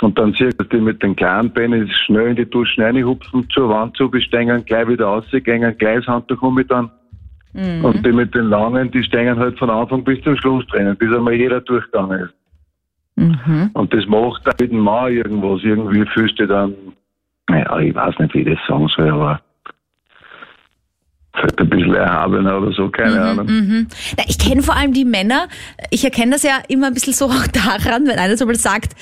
[0.00, 3.68] Und dann siehst du die mit den kleinen Penis schnell in die Duschen reinhupfen, zur
[3.68, 6.90] Wand zu bestehen, gleich wieder rausgehen, gleich das Handtuch um mit dann.
[7.52, 7.84] Mhm.
[7.84, 11.12] Und die mit den langen, die stehen halt von Anfang bis zum Schluss drinnen, bis
[11.12, 12.34] einmal jeder durchgegangen ist.
[13.20, 13.70] Mhm.
[13.74, 15.60] Und das macht dann mit dem Mann irgendwas.
[15.62, 16.74] Irgendwie fühlst du dann,
[17.48, 19.40] naja, ich weiß nicht, wie ich das sagen soll, aber
[21.34, 23.46] vielleicht ein bisschen erhabener oder so, keine Ahnung.
[23.46, 23.86] Mhm.
[24.16, 25.48] Na, ich kenne vor allem die Männer.
[25.90, 28.94] Ich erkenne das ja immer ein bisschen so auch daran, wenn einer zum Beispiel sagt,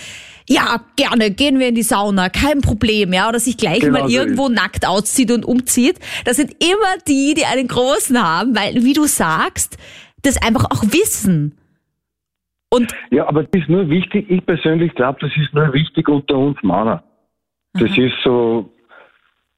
[0.49, 4.09] ja, gerne, gehen wir in die Sauna, kein Problem, ja, oder sich gleich Genau mal
[4.09, 5.99] so irgendwo nackt auszieht und umzieht.
[6.25, 9.77] Das sind immer die, die einen großen haben, weil, wie du sagst,
[10.23, 11.55] das einfach auch wissen.
[12.71, 16.37] Und Ja, aber das ist nur wichtig, ich persönlich glaube, das ist nur wichtig unter
[16.37, 17.03] uns Männer.
[17.75, 18.71] Das ist so,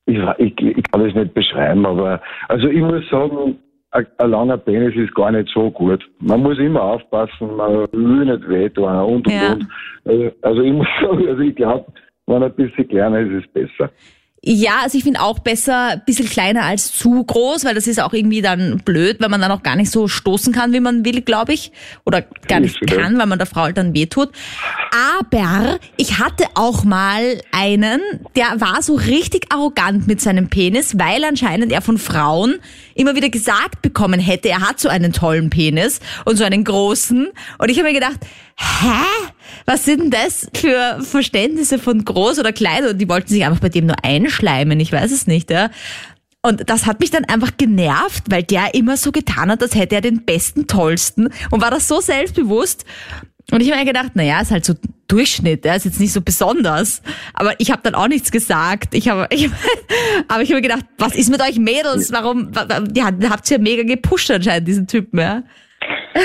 [0.06, 3.58] ich, ich, ich kann das nicht beschreiben, aber also ich muss sagen,
[3.92, 6.08] ein, ein langer Penis ist gar nicht so gut.
[6.20, 9.52] Man muss immer aufpassen, man will nicht wehtun und und Ja.
[9.52, 9.66] und.
[10.04, 11.92] Also, also ich muss sagen, also ich glaube,
[12.26, 13.90] wenn ein bisschen kleiner ist, ist es besser.
[14.42, 18.00] Ja, also ich finde auch besser ein bisschen kleiner als zu groß, weil das ist
[18.00, 21.04] auch irgendwie dann blöd, wenn man dann auch gar nicht so stoßen kann, wie man
[21.04, 21.72] will, glaube ich.
[22.06, 24.30] Oder gar nicht kann, weil man der Frau halt dann wehtut.
[25.18, 28.00] Aber ich hatte auch mal einen,
[28.34, 32.60] der war so richtig arrogant mit seinem Penis, weil anscheinend er von Frauen
[33.00, 37.28] immer wieder gesagt bekommen hätte, er hat so einen tollen Penis und so einen großen.
[37.58, 38.18] Und ich habe mir gedacht,
[38.56, 39.04] hä?
[39.64, 42.86] Was sind das für Verständnisse von groß oder klein?
[42.86, 45.70] Und die wollten sich einfach bei dem nur einschleimen, ich weiß es nicht, ja.
[46.42, 49.96] Und das hat mich dann einfach genervt, weil der immer so getan hat, als hätte
[49.96, 52.86] er den besten, tollsten und war das so selbstbewusst.
[53.52, 54.74] Und ich habe mir gedacht, naja, ist halt so
[55.08, 57.02] Durchschnitt, ja, ist jetzt nicht so besonders.
[57.34, 58.94] Aber ich habe dann auch nichts gesagt.
[58.94, 59.48] Ich habe, ich,
[60.28, 62.12] aber ich habe mir gedacht, was ist mit euch Mädels?
[62.12, 62.54] Warum?
[62.54, 65.42] wa- wa- Die habt ja mega gepusht anscheinend, diesen Typen, ja.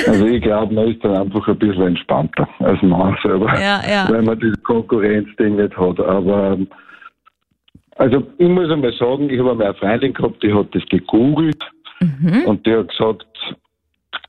[0.07, 4.07] Also ich glaube, man ist dann einfach ein bisschen entspannter als Mann selber, Ja, ja.
[4.09, 5.99] weil man dieses Konkurrenzding nicht hat.
[5.99, 6.57] Aber
[7.97, 11.63] also ich muss einmal sagen, ich habe einmal eine Freundin gehabt, die hat das gegoogelt
[12.01, 12.43] Mhm.
[12.45, 13.25] und die hat gesagt,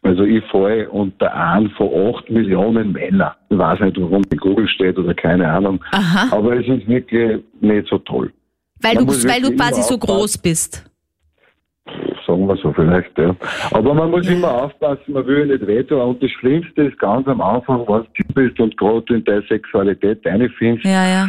[0.06, 3.32] also ich falle unter einen von acht Millionen Männern.
[3.50, 5.82] Ich weiß nicht, warum die Google steht oder keine Ahnung.
[5.92, 6.36] Aha.
[6.36, 8.32] Aber es ist wirklich nicht so toll.
[8.80, 10.88] Weil Man du, weil du quasi so groß bist.
[12.26, 13.34] Sagen wir so vielleicht, ja.
[13.70, 16.00] Aber man muss immer aufpassen, man will nicht wehtun.
[16.00, 20.26] Und das Schlimmste ist ganz am Anfang, was du bist und gerade in deine Sexualität
[20.26, 20.84] reinfindest.
[20.84, 21.28] Ja, ja.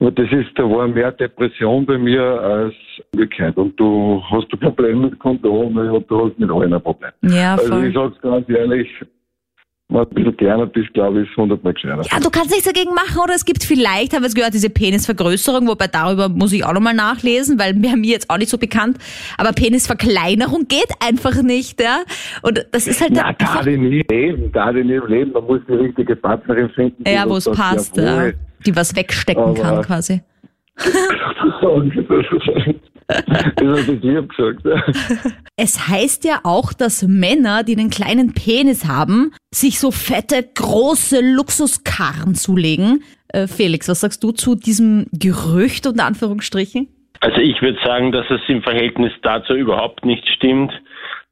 [0.00, 2.74] Und das ist, da war mehr Depression bei mir als
[3.14, 3.56] Möglichkeit.
[3.58, 7.10] Und du hast ein Problem mit Kondom und du hast mit allen ein Problem.
[7.22, 7.84] Ja, Also voll.
[7.84, 8.88] ich sag's ganz ehrlich,
[9.90, 12.02] du ein bisschen kleiner bist, glaube ich, ist hundertmal gescheiter.
[12.10, 14.70] Ja, du kannst nichts dagegen machen oder es gibt vielleicht, haben wir es gehört, diese
[14.70, 18.58] Penisvergrößerung, wobei darüber muss ich auch nochmal nachlesen, weil mir mir jetzt auch nicht so
[18.58, 18.98] bekannt.
[19.36, 22.00] Aber Penisverkleinerung geht einfach nicht, ja.
[22.42, 25.32] Und das ist halt Na, einfach, da die nie leben, da die nie Leben.
[25.32, 27.04] Man muss die richtige Partnerin finden.
[27.06, 28.30] ja, wo es passt, ja.
[28.66, 30.20] die was wegstecken Aber- kann quasi.
[33.56, 34.62] das hat ich lieb gesagt.
[35.56, 41.20] Es heißt ja auch, dass Männer, die einen kleinen Penis haben, sich so fette, große
[41.20, 43.02] Luxuskarren zulegen.
[43.28, 46.88] Äh, Felix, was sagst du zu diesem Gerücht unter Anführungsstrichen?
[47.20, 50.72] Also ich würde sagen, dass es im Verhältnis dazu überhaupt nicht stimmt,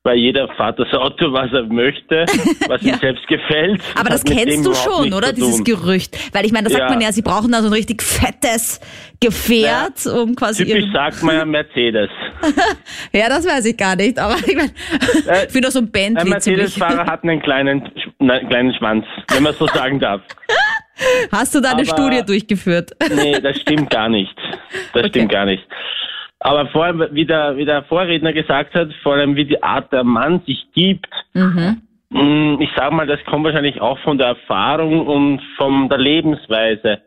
[0.05, 2.25] weil jeder fährt das Auto, was er möchte,
[2.69, 2.95] was Ja.
[2.95, 3.83] ihm selbst gefällt.
[3.99, 5.33] Aber das kennst du schon, oder?
[5.33, 5.63] Dieses.
[5.65, 6.17] Gerücht.
[6.35, 6.89] Weil ich meine, da sagt Ja.
[6.91, 8.81] man ja, sie brauchen da so ein richtig fettes
[9.21, 12.09] Gefährt, um quasi Typisch sagt man ja Mercedes.
[13.13, 14.71] Ja, das weiß ich gar nicht, aber ich meine,
[15.27, 16.79] Äh, ich finde auch so ein Ein Bentley ziemlich.
[16.79, 20.23] Mercedes-Fahrer hat einen kleinen, nein, kleinen Schwanz, wenn man so sagen darf.
[21.31, 22.91] Hast du da eine aber- Studie durchgeführt?
[23.15, 24.35] Nee, das stimmt gar nicht.
[24.95, 25.09] Das Okay.
[25.11, 25.63] stimmt gar nicht.
[26.41, 29.93] Aber vor allem, wie der, wie der Vorredner gesagt hat, vor allem wie die Art
[29.93, 31.83] der Mann sich gibt, Mhm.
[32.11, 37.03] Mm, Ich sage mal, das kommt wahrscheinlich auch von der Erfahrung und von der Lebensweise.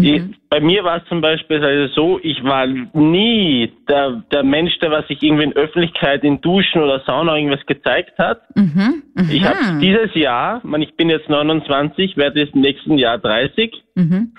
[0.00, 4.78] Ich, bei mir war es zum Beispiel also so, ich war nie der, der Mensch,
[4.78, 8.42] der was sich irgendwie in Öffentlichkeit in Duschen oder Sauna irgendwas gezeigt hat.
[8.54, 9.02] Mhm.
[9.32, 13.72] Ich habe dieses Jahr, man, ich bin jetzt 29, werde jetzt im nächsten Jahr 30
[13.96, 14.34] Mhm.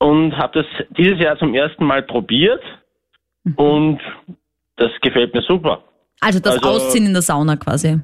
[0.00, 2.60] und habe das dieses Jahr zum ersten Mal probiert
[3.56, 4.00] und
[4.76, 5.82] das gefällt mir super.
[6.20, 8.00] Also das Also- Ausziehen in der Sauna quasi.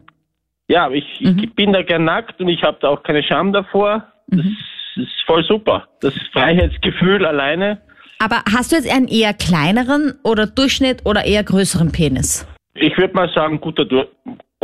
[0.69, 4.03] Ja, ich, ich bin da gern nackt und ich habe da auch keine Scham davor.
[4.29, 4.47] Das
[4.97, 5.87] ist voll super.
[6.01, 7.83] Das Freiheitsgefühl alleine.
[8.19, 12.47] Aber hast du jetzt einen eher kleineren oder Durchschnitt oder eher größeren Penis?
[12.75, 13.85] Ich würde mal sagen, guter,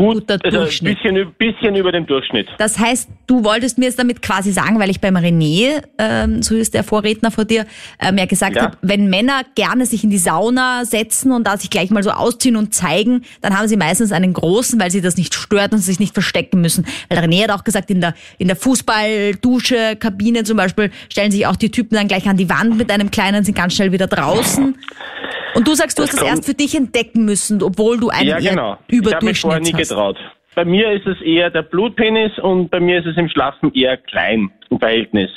[0.00, 0.98] gut, Guter also Durchschnitt.
[1.04, 2.48] Ein bisschen, bisschen über dem Durchschnitt.
[2.58, 6.54] Das heißt, du wolltest mir jetzt damit quasi sagen, weil ich beim René, ähm, so
[6.56, 7.66] ist der Vorredner vor dir,
[8.00, 8.62] ähm, ja gesagt Ja.
[8.62, 12.10] hat, wenn Männer gerne sich in die Sauna setzen und da sich gleich mal so
[12.10, 15.78] ausziehen und zeigen, dann haben sie meistens einen großen, weil sie das nicht stört und
[15.78, 16.86] sich nicht verstecken müssen.
[17.08, 21.46] Weil René hat auch gesagt, in der, in der Fußballdusche, Kabine zum Beispiel, stellen sich
[21.46, 24.06] auch die Typen dann gleich an die Wand mit einem kleinen, sind ganz schnell wieder
[24.06, 24.76] draußen.
[25.54, 28.08] Und du sagst, du hast Das das kommt- erst für dich entdecken müssen, obwohl du
[28.08, 28.78] einen Ja, genau.
[28.88, 29.88] eher Ich habe mich vorher nie Überdurchschnitt hast.
[29.88, 30.16] getraut.
[30.54, 33.96] Bei mir ist es eher der Blutpenis und bei mir ist es im Schlafen eher
[33.96, 35.30] klein im Verhältnis.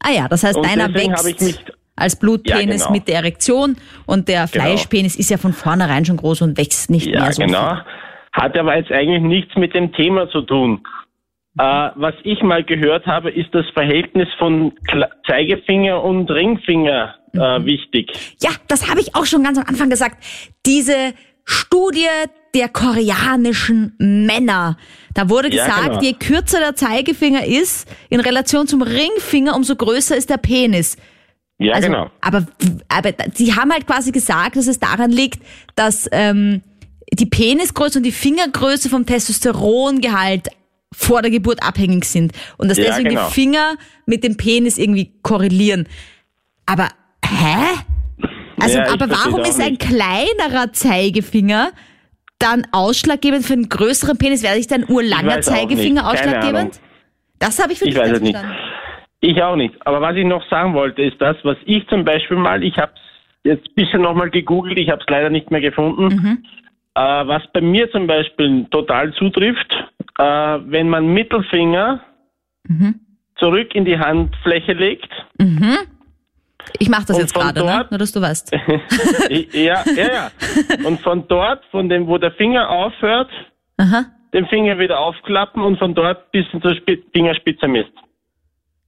[0.00, 2.90] Ah ja, das heißt, Und deiner wächst als Blutpenis Ja, genau.
[2.92, 4.64] mit der Erektion und der Genau.
[4.64, 7.68] Fleischpenis ist ja von vornherein schon groß und wächst nicht Ja, mehr so genau.
[7.74, 7.84] viel.
[8.32, 10.80] Hat aber jetzt eigentlich nichts mit dem Thema zu tun.
[11.58, 17.64] Äh, was ich mal gehört habe, ist das Verhältnis von Kle Zeigefinger und Ringfinger äh,
[17.64, 18.10] wichtig.
[18.40, 20.22] Ja, das habe ich auch schon ganz am Anfang gesagt.
[20.66, 21.14] Diese
[21.44, 22.06] Studie
[22.54, 24.76] der koreanischen Männer.
[25.14, 26.02] Da wurde Ja, gesagt, genau.
[26.02, 30.96] je kürzer der Zeigefinger ist, in Relation zum Ringfinger, umso größer ist der Penis.
[31.58, 32.10] Ja, also, genau.
[32.20, 32.46] Aber,
[32.88, 35.42] aber sie haben halt quasi gesagt, dass es daran liegt,
[35.74, 36.62] dass ähm,
[37.12, 40.48] die Penisgröße und die Fingergröße vom Testosterongehalt
[40.94, 43.26] vor der Geburt abhängig sind und dass Ja, deswegen genau.
[43.28, 45.88] die Finger mit dem Penis irgendwie korrelieren.
[46.66, 46.88] Aber
[47.32, 47.82] hä?
[48.60, 51.70] Also, Ja, ich aber warum ist ein kleinerer Zeigefinger
[52.38, 54.42] dann ausschlaggebend für einen größeren Penis?
[54.42, 56.80] Wäre sich dann urlanger Zeigefinger ausschlaggebend?
[57.38, 58.42] Das habe ich für Ich mich weiß nicht es.
[59.20, 59.74] Ich auch nicht.
[59.86, 62.92] Aber was ich noch sagen wollte, ist das, was ich zum Beispiel mal, ich habe
[63.44, 66.04] jetzt ein bisschen nochmal gegoogelt, ich habe es leider nicht mehr gefunden.
[66.06, 66.44] Mhm.
[66.94, 69.72] Äh, was bei mir zum Beispiel total zutrifft,
[70.18, 70.24] äh,
[70.66, 72.00] wenn man Mittelfinger
[72.68, 73.00] Mhm.
[73.36, 75.10] zurück in die Handfläche legt,
[76.78, 77.72] Ich mache das Und jetzt gerade, ne?
[77.78, 78.52] dort- Nur, dass du weißt.
[79.52, 80.30] ja, ja, ja.
[80.84, 83.30] Und von dort, von dem, wo der Finger aufhört,
[83.76, 84.06] Aha.
[84.32, 87.92] den Finger wieder aufklappen und von dort bis zur Spi- Fingerspitze misst.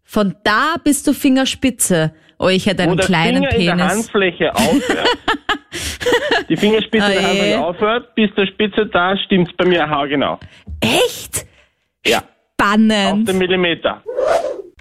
[0.03, 2.15] Von da bis zur Fingerspitze.
[2.39, 3.93] Oh, ich hätte Wo einen der kleinen Finger in der Penis.
[3.97, 5.09] Handfläche aufhört,
[6.49, 7.23] die Fingerspitze Oh der.
[7.23, 10.39] Handfläche aufhört, bis zur Spitze da, stimmt's bei mir haargenau.
[10.81, 11.47] Echt?
[12.07, 12.25] Ja, auf
[12.61, 13.29] Spannend.
[13.29, 14.03] den Millimeter.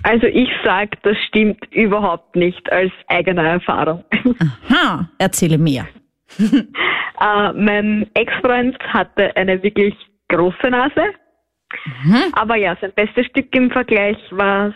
[0.04, 4.04] Also ich sag, das stimmt überhaupt nicht als eigene Erfahrung.
[4.70, 5.88] Ha, erzähle mir.
[6.39, 9.94] äh, mein Ex-Freund hatte eine wirklich
[10.30, 11.04] große Nase.
[12.34, 14.74] Aber ja, sein bestes Stück im Vergleich war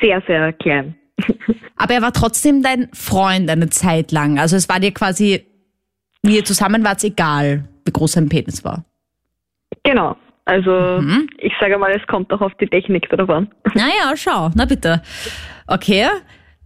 [0.00, 0.94] sehr, sehr klein.
[1.76, 4.38] Aber er war trotzdem dein Freund eine Zeit lang.
[4.38, 5.46] Also es war dir quasi,
[6.22, 8.84] wie ihr zusammen wart, egal, wie groß sein Penis war.
[9.82, 10.16] Genau.
[10.48, 11.02] Also
[11.36, 13.48] ich sage mal, es kommt auch auf die Technik drauf an.
[13.74, 15.02] Naja, schau, na bitte.
[15.66, 16.06] Okay.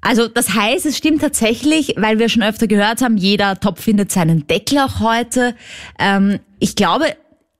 [0.01, 4.13] Also das heißt, es stimmt tatsächlich, weil wir schon öfter gehört haben, jeder Topf findet
[4.13, 5.57] seinen Deckel auch heute.
[5.99, 7.07] Ähm, ich glaube,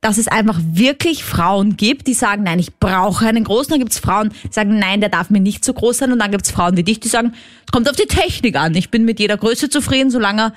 [0.01, 3.71] dass es einfach wirklich Frauen gibt, die sagen, nein, ich brauche einen großen.
[3.71, 6.13] Dann gibt es Frauen, die sagen, nein, der darf mir nicht so groß sein.
[6.13, 7.35] Und dann gibt es Frauen wie dich, die sagen,
[7.67, 8.77] es kommt auf die Technik an.
[8.77, 10.53] Ich bin mit jeder Größe zufrieden, solange er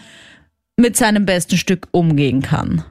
[0.78, 2.84] mit seinem besten Stück umgehen kann.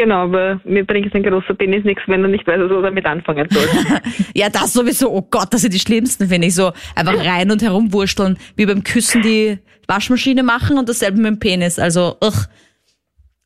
[0.00, 3.04] Genau, aber mir bringt ein großer Penis nichts, wenn er nicht weiß, was er damit
[3.04, 3.68] anfangen soll.
[4.34, 5.10] Ja, das sowieso.
[5.10, 6.54] Oh Gott, das sind die schlimmsten, finde ich.
[6.54, 9.58] So einfach rein und herumwursteln, wie beim Küssen die
[9.88, 11.78] Waschmaschine machen und dasselbe mit dem Penis.
[11.78, 12.46] Also, ugh,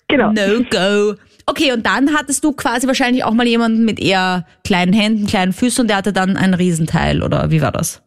[0.07, 0.31] genau.
[0.31, 1.15] no go.
[1.47, 5.53] Okay, und dann hattest du quasi wahrscheinlich auch mal jemanden mit eher kleinen Händen, kleinen
[5.53, 8.01] Füßen und der hatte dann ein Riesenteil, oder wie war das?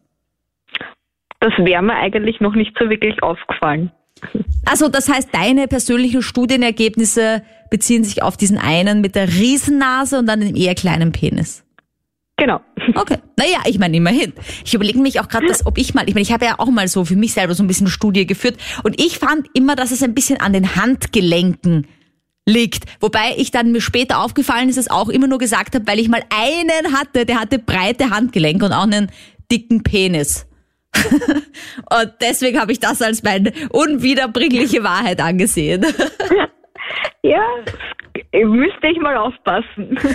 [1.40, 3.92] Das wäre mir eigentlich noch nicht so wirklich aufgefallen.
[4.64, 10.26] Also, das heißt, deine persönlichen Studienergebnisse beziehen sich auf diesen einen mit der Riesennase und
[10.26, 11.64] dann dem eher kleinen Penis.
[12.38, 12.60] Genau.
[12.94, 13.18] Okay.
[13.36, 14.32] Naja, ich meine, immerhin.
[14.64, 16.70] Ich überlege mich auch gerade, dass, ob ich mal, ich meine, ich habe ja auch
[16.70, 19.90] mal so für mich selber so ein bisschen Studie geführt und ich fand immer, dass
[19.90, 21.86] es ein bisschen an den Handgelenken
[22.46, 22.84] liegt.
[23.00, 26.08] Wobei ich dann mir später aufgefallen ist, es auch immer nur gesagt habe, weil ich
[26.08, 29.12] mal einen hatte, der hatte breite Handgelenke und auch einen
[29.52, 30.46] dicken Penis.
[30.96, 35.84] und deswegen habe ich das als meine unwiederbringliche Wahrheit angesehen.
[37.22, 37.42] Ja,
[38.44, 39.98] müsste ich mal aufpassen.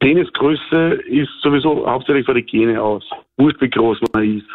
[0.00, 3.04] Penisgröße ist sowieso hauptsächlich von der Gene aus.
[3.36, 4.48] Wurscht, wie groß man ist.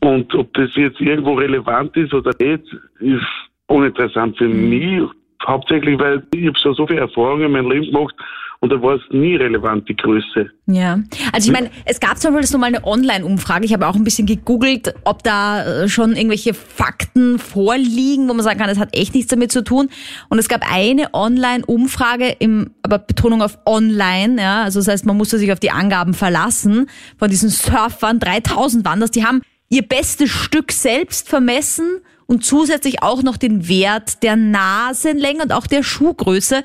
[0.00, 2.64] Und ob das jetzt irgendwo relevant ist oder nicht,
[3.00, 3.26] ist
[3.66, 5.02] uninteressant für mich.
[5.46, 8.14] Hauptsächlich, weil ich habe schon so viele Erfahrungen in meinem Leben gemacht
[8.62, 10.48] und da war es nie relevant, die Größe.
[10.66, 11.00] Ja,
[11.32, 13.64] also ich meine, es gab zum Beispiel so mal eine Online-Umfrage.
[13.64, 18.44] Ich habe auch ein bisschen gegoogelt, ob da äh, schon irgendwelche Fakten vorliegen, wo man
[18.44, 19.90] sagen kann, das hat echt nichts damit zu tun.
[20.28, 25.16] Und es gab eine Online-Umfrage, im, aber Betonung auf Online, ja, also das heißt, man
[25.16, 26.86] musste sich auf die Angaben verlassen
[27.18, 28.20] von diesen Surfern.
[28.20, 29.10] 3000 waren das.
[29.10, 35.42] Die haben ihr bestes Stück selbst vermessen und zusätzlich auch noch den Wert der Nasenlänge
[35.42, 36.62] und auch der Schuhgröße.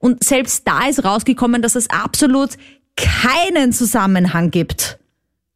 [0.00, 2.50] Und selbst da ist rausgekommen, dass es absolut
[2.96, 4.98] keinen Zusammenhang gibt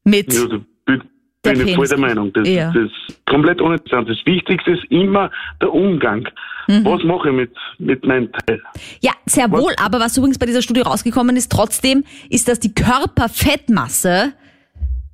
[0.05, 0.33] mit.
[0.33, 1.03] Ja, da bin,
[1.45, 2.33] Der bin ich voll der Meinung.
[2.33, 2.73] Das, Ja.
[2.73, 4.09] das ist komplett uninteressant.
[4.09, 5.31] Das Wichtigste ist immer
[5.61, 6.29] der Umgang.
[6.69, 6.85] Mhm.
[6.85, 8.63] Was mache ich mit, mit meinem Teil?
[9.01, 9.75] Ja, sehr wohl.
[9.83, 14.33] Aber was übrigens bei dieser Studie rausgekommen ist, trotzdem, ist, dass die Körperfettmasse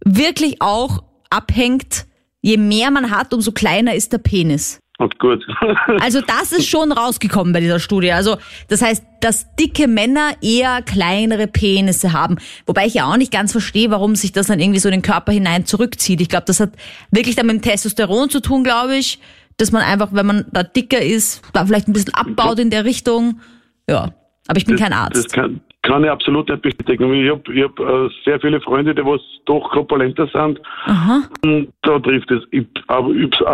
[0.04, 2.06] wirklich auch abhängt.
[2.42, 4.78] Je mehr man hat, umso kleiner ist der Penis.
[5.00, 5.46] Und gut.
[6.00, 8.12] Also das ist schon rausgekommen bei dieser Studie.
[8.12, 8.36] Also
[8.68, 12.36] das heißt, dass dicke Männer eher kleinere Penisse haben.
[12.66, 15.02] Wobei ich ja auch nicht ganz verstehe, warum sich das dann irgendwie so in den
[15.02, 16.20] Körper hinein zurückzieht.
[16.20, 16.72] Ich glaube, das hat
[17.10, 19.20] wirklich dann mit dem Testosteron zu tun, glaube ich.
[19.56, 22.84] Dass man einfach, wenn man da dicker ist, da vielleicht ein bisschen abbaut in der
[22.84, 23.40] Richtung.
[23.88, 24.12] Ja,
[24.48, 25.24] aber ich bin kein Arzt.
[25.24, 27.12] Das kann, kann ich absolut nicht bestätigen.
[27.14, 30.60] Ich habe ich hab, äh, sehr viele Freunde, die was doch korpulenter sind.
[30.84, 31.22] Aha.
[31.42, 33.46] Und da trifft es ich, aber, ich,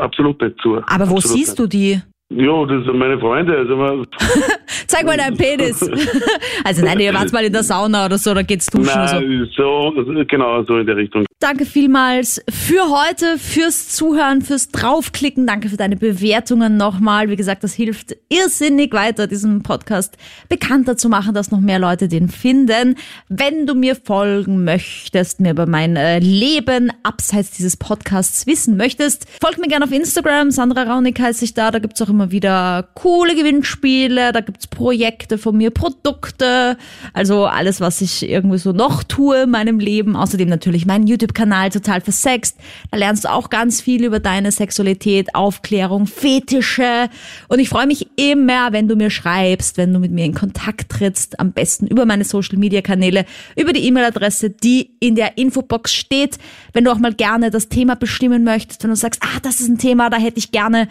[0.00, 0.76] absolut nicht zu.
[0.76, 1.58] Aber wo absolut siehst nicht.
[1.58, 2.00] du die?
[2.32, 3.56] Ja, das sind meine Freunde.
[3.56, 4.04] Also
[4.86, 5.82] Zeig mal deinen Penis.
[6.64, 9.20] also nein, ihr wart mal in der Sauna oder so, da geht's duschen oder so.
[9.20, 11.24] nein, so, genau, so in der Richtung.
[11.40, 15.46] Danke vielmals für heute, fürs Zuhören, fürs Draufklicken.
[15.46, 17.30] Danke für deine Bewertungen nochmal.
[17.30, 20.18] Wie gesagt, das hilft irrsinnig weiter, diesen Podcast
[20.50, 22.96] bekannter zu machen, dass noch mehr Leute den finden.
[23.30, 29.24] Wenn du mir folgen möchtest, mir über mein äh, Leben abseits dieses Podcasts wissen möchtest,
[29.40, 30.50] folg mir gerne auf Instagram.
[30.50, 31.70] Sandra Raunig heiße ich da.
[31.70, 34.32] Da gibt's auch immer wieder coole Gewinnspiele.
[34.32, 36.76] Da gibt's Projekte von mir, Produkte.
[37.14, 40.16] Also alles, was ich irgendwie so noch tue in meinem Leben.
[40.16, 42.56] Außerdem natürlich mein YouTube-Kanal total versext.
[42.90, 47.08] Da lernst du auch ganz viel über deine Sexualität, Aufklärung, Fetische.
[47.48, 50.90] Und ich freue mich immer, wenn du mir schreibst, wenn du mit mir in Kontakt
[50.90, 51.38] trittst.
[51.38, 53.24] Am besten über meine Social-Media-Kanäle,
[53.56, 56.38] über die E-Mail-Adresse, die in der Infobox steht.
[56.72, 59.68] Wenn du auch mal gerne das Thema bestimmen möchtest, wenn du sagst, ah, das ist
[59.68, 60.88] ein Thema, da hätte ich gerne,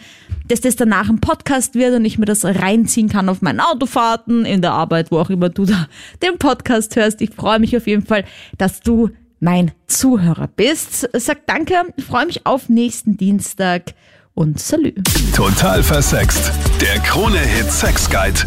[0.48, 4.46] dass das danach ein Podcast wird und ich mir das reinziehen kann auf meinen Autofahrten,
[4.46, 5.88] in der Arbeit, wo auch immer du da
[6.24, 7.22] den Podcast hörst.
[7.22, 8.24] Ich freue mich auf jeden Fall,
[8.58, 11.10] dass du mein Zuhörer bist.
[11.14, 11.76] Sag danke,
[12.08, 13.94] freue mich auf nächsten Dienstag
[14.34, 14.94] und Salü.
[15.36, 16.52] Total versext.
[16.82, 18.42] Der Krone-Hit Sex Guide.